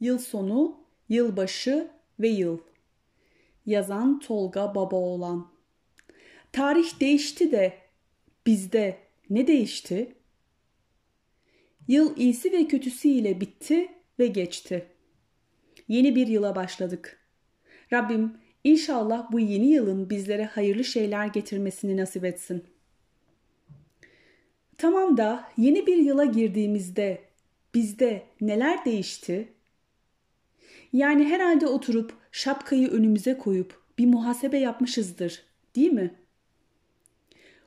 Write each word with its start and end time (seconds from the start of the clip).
Yıl 0.00 0.18
sonu, 0.18 0.80
yılbaşı 1.08 1.90
ve 2.20 2.28
yıl. 2.28 2.58
Yazan 3.66 4.20
Tolga 4.20 4.74
Babaoğlan. 4.74 5.52
Tarih 6.52 7.00
değişti 7.00 7.52
de 7.52 7.78
bizde 8.46 8.98
ne 9.30 9.46
değişti? 9.46 10.14
Yıl 11.88 12.16
iyisi 12.16 12.52
ve 12.52 12.68
kötüsüyle 12.68 13.40
bitti 13.40 13.88
ve 14.18 14.26
geçti. 14.26 14.86
Yeni 15.88 16.16
bir 16.16 16.26
yıla 16.26 16.56
başladık. 16.56 17.20
Rabbim 17.92 18.32
inşallah 18.64 19.32
bu 19.32 19.40
yeni 19.40 19.66
yılın 19.66 20.10
bizlere 20.10 20.44
hayırlı 20.44 20.84
şeyler 20.84 21.26
getirmesini 21.26 21.96
nasip 21.96 22.24
etsin. 22.24 22.64
Tamam 24.78 25.16
da 25.16 25.48
yeni 25.56 25.86
bir 25.86 25.96
yıla 25.96 26.24
girdiğimizde 26.24 27.24
bizde 27.74 28.22
neler 28.40 28.84
değişti? 28.84 29.53
Yani 30.92 31.24
herhalde 31.24 31.66
oturup 31.66 32.14
şapkayı 32.32 32.88
önümüze 32.88 33.38
koyup 33.38 33.82
bir 33.98 34.06
muhasebe 34.06 34.58
yapmışızdır, 34.58 35.42
değil 35.76 35.92
mi? 35.92 36.14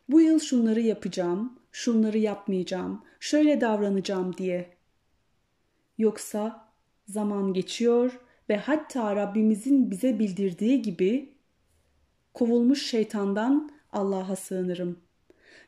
Bu 0.09 0.21
yıl 0.21 0.39
şunları 0.39 0.81
yapacağım, 0.81 1.59
şunları 1.71 2.17
yapmayacağım, 2.17 3.03
şöyle 3.19 3.61
davranacağım 3.61 4.37
diye. 4.37 4.69
Yoksa 5.97 6.69
zaman 7.07 7.53
geçiyor 7.53 8.19
ve 8.49 8.57
hatta 8.57 9.15
Rabbimizin 9.15 9.91
bize 9.91 10.19
bildirdiği 10.19 10.81
gibi 10.81 11.33
kovulmuş 12.33 12.85
şeytandan 12.85 13.71
Allah'a 13.91 14.35
sığınırım. 14.35 14.99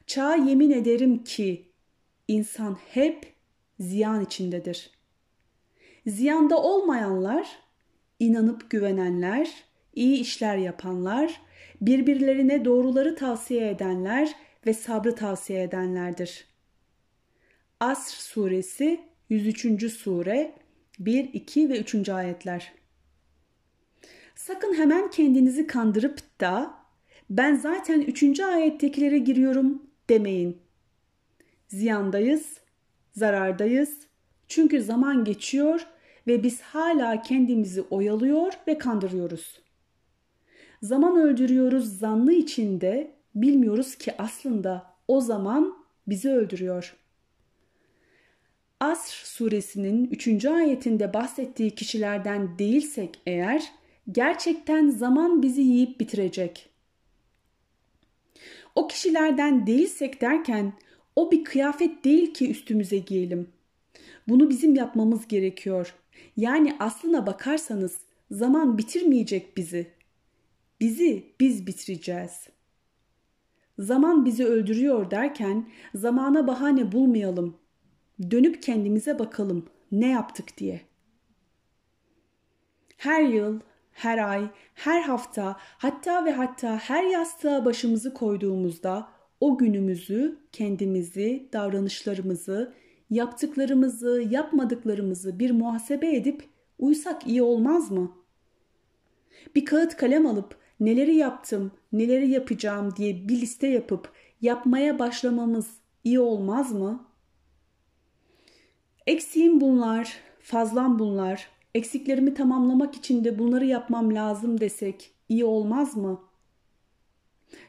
Çağa 0.07 0.35
yemin 0.35 0.71
ederim 0.71 1.23
ki 1.23 1.71
insan 2.27 2.77
hep 2.87 3.33
ziyan 3.79 4.23
içindedir. 4.23 4.98
Ziyanda 6.09 6.57
olmayanlar, 6.61 7.59
inanıp 8.19 8.69
güvenenler, 8.69 9.49
iyi 9.95 10.19
işler 10.19 10.57
yapanlar, 10.57 11.41
birbirlerine 11.81 12.65
doğruları 12.65 13.15
tavsiye 13.15 13.69
edenler 13.69 14.35
ve 14.65 14.73
sabrı 14.73 15.15
tavsiye 15.15 15.63
edenlerdir. 15.63 16.45
Asr 17.79 18.11
suresi 18.11 18.99
103. 19.29 19.91
sure 19.91 20.55
1, 20.99 21.33
2 21.33 21.69
ve 21.69 21.79
3. 21.79 22.09
ayetler. 22.09 22.73
Sakın 24.35 24.73
hemen 24.73 25.09
kendinizi 25.09 25.67
kandırıp 25.67 26.39
da 26.41 26.73
ben 27.29 27.55
zaten 27.55 28.01
3. 28.01 28.39
ayettekilere 28.39 29.17
giriyorum 29.17 29.83
demeyin. 30.09 30.57
Ziyandayız, 31.67 32.57
zarardayız. 33.11 33.97
Çünkü 34.47 34.81
zaman 34.81 35.23
geçiyor 35.23 35.87
ve 36.29 36.43
biz 36.43 36.61
hala 36.61 37.21
kendimizi 37.21 37.81
oyalıyor 37.81 38.53
ve 38.67 38.77
kandırıyoruz. 38.77 39.59
Zaman 40.81 41.19
öldürüyoruz 41.19 41.99
zannı 41.99 42.33
içinde 42.33 43.15
bilmiyoruz 43.35 43.95
ki 43.95 44.13
aslında 44.17 44.93
o 45.07 45.21
zaman 45.21 45.77
bizi 46.07 46.29
öldürüyor. 46.29 46.95
Asr 48.79 49.25
suresinin 49.25 50.05
3. 50.05 50.45
ayetinde 50.45 51.13
bahsettiği 51.13 51.75
kişilerden 51.75 52.59
değilsek 52.59 53.21
eğer 53.25 53.71
gerçekten 54.11 54.89
zaman 54.89 55.41
bizi 55.41 55.61
yiyip 55.61 55.99
bitirecek. 55.99 56.69
O 58.75 58.87
kişilerden 58.87 59.67
değilsek 59.67 60.21
derken 60.21 60.73
o 61.15 61.31
bir 61.31 61.43
kıyafet 61.43 62.03
değil 62.03 62.33
ki 62.33 62.51
üstümüze 62.51 62.97
giyelim. 62.97 63.49
Bunu 64.29 64.49
bizim 64.49 64.75
yapmamız 64.75 65.27
gerekiyor. 65.27 65.95
Yani 66.37 66.75
aslına 66.79 67.27
bakarsanız 67.27 67.99
zaman 68.31 68.77
bitirmeyecek 68.77 69.57
bizi. 69.57 69.87
Bizi 70.79 71.23
biz 71.39 71.67
bitireceğiz. 71.67 72.49
Zaman 73.79 74.25
bizi 74.25 74.45
öldürüyor 74.45 75.11
derken 75.11 75.69
zamana 75.95 76.47
bahane 76.47 76.91
bulmayalım. 76.91 77.57
Dönüp 78.31 78.63
kendimize 78.63 79.19
bakalım 79.19 79.65
ne 79.91 80.07
yaptık 80.07 80.57
diye. 80.57 80.81
Her 82.97 83.21
yıl, 83.21 83.59
her 83.91 84.29
ay, 84.29 84.47
her 84.75 85.01
hafta, 85.01 85.57
hatta 85.59 86.25
ve 86.25 86.31
hatta 86.31 86.77
her 86.77 87.03
yastığa 87.03 87.65
başımızı 87.65 88.13
koyduğumuzda 88.13 89.09
o 89.39 89.57
günümüzü, 89.57 90.39
kendimizi, 90.51 91.49
davranışlarımızı, 91.53 92.73
yaptıklarımızı, 93.09 94.27
yapmadıklarımızı 94.29 95.39
bir 95.39 95.51
muhasebe 95.51 96.15
edip 96.15 96.49
uysak 96.79 97.27
iyi 97.27 97.41
olmaz 97.41 97.91
mı? 97.91 98.11
Bir 99.55 99.65
kağıt 99.65 99.97
kalem 99.97 100.25
alıp 100.25 100.57
neleri 100.79 101.15
yaptım, 101.15 101.71
neleri 101.91 102.29
yapacağım 102.29 102.95
diye 102.95 103.27
bir 103.29 103.41
liste 103.41 103.67
yapıp 103.67 104.11
yapmaya 104.41 104.99
başlamamız 104.99 105.67
iyi 106.03 106.19
olmaz 106.19 106.71
mı? 106.71 107.05
Eksiğim 109.07 109.61
bunlar, 109.61 110.19
fazlam 110.39 110.99
bunlar. 110.99 111.49
Eksiklerimi 111.75 112.33
tamamlamak 112.33 112.95
için 112.95 113.23
de 113.23 113.39
bunları 113.39 113.65
yapmam 113.65 114.15
lazım 114.15 114.59
desek 114.59 115.11
iyi 115.29 115.45
olmaz 115.45 115.97
mı? 115.97 116.21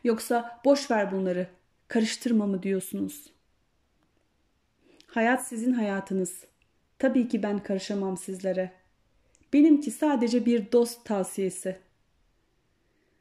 Yoksa 0.04 0.60
boş 0.64 0.90
ver 0.90 1.12
bunları, 1.12 1.48
karıştırma 1.88 2.46
mı 2.46 2.62
diyorsunuz? 2.62 3.26
Hayat 5.10 5.46
sizin 5.46 5.72
hayatınız. 5.72 6.44
Tabii 6.98 7.28
ki 7.28 7.42
ben 7.42 7.62
karışamam 7.62 8.16
sizlere. 8.16 8.72
Benimki 9.52 9.90
sadece 9.90 10.46
bir 10.46 10.72
dost 10.72 11.04
tavsiyesi. 11.04 11.78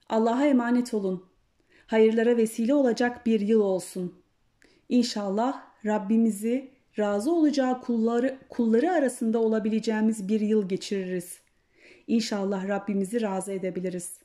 Allah'a 0.09 0.45
emanet 0.45 0.94
olun. 0.94 1.25
Hayırlara 1.88 2.38
vesile 2.38 2.73
olacak 2.73 3.25
bir 3.25 3.39
yıl 3.39 3.61
olsun. 3.61 4.13
İnşallah 4.89 5.61
Rabbimizi 5.85 6.72
razı 7.00 7.31
olacağı 7.31 7.81
kulları, 7.81 8.38
kulları 8.50 8.91
arasında 8.91 9.39
olabileceğimiz 9.39 10.27
bir 10.27 10.41
yıl 10.41 10.69
geçiririz. 10.69 11.39
İnşallah 12.07 12.67
Rabbimizi 12.67 13.21
razı 13.21 13.51
edebiliriz. 13.51 14.19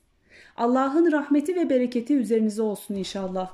Allah'ın 0.56 1.12
rahmeti 1.12 1.56
ve 1.56 1.70
bereketi 1.70 2.16
üzerinize 2.16 2.62
olsun 2.62 2.94
inşallah. 2.94 3.52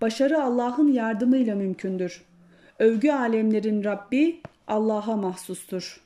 Başarı 0.00 0.42
Allah'ın 0.42 0.88
yardımıyla 0.88 1.54
mümkündür. 1.54 2.31
Övgü 2.82 3.10
alemlerin 3.10 3.84
Rabbi 3.84 4.40
Allah'a 4.66 5.16
mahsustur.'' 5.16 6.01